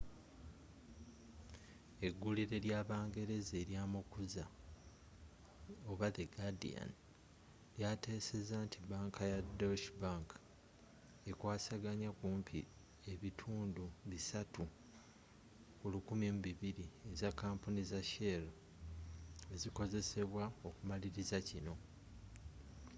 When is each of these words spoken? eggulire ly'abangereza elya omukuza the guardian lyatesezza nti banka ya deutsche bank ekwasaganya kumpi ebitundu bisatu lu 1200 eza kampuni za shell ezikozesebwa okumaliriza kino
eggulire 2.07 2.57
ly'abangereza 2.65 3.53
elya 3.63 3.81
omukuza 3.87 4.45
the 6.15 6.21
guardian 6.35 6.89
lyatesezza 7.75 8.55
nti 8.65 8.79
banka 8.89 9.23
ya 9.33 9.39
deutsche 9.59 9.91
bank 10.03 10.27
ekwasaganya 11.31 12.09
kumpi 12.19 12.59
ebitundu 13.13 13.85
bisatu 14.09 14.63
lu 15.91 15.99
1200 16.09 16.85
eza 17.11 17.29
kampuni 17.41 17.81
za 17.91 18.01
shell 18.11 18.45
ezikozesebwa 19.53 20.43
okumaliriza 20.67 21.37
kino 21.49 21.73